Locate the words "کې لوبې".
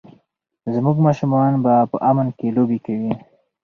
2.37-2.79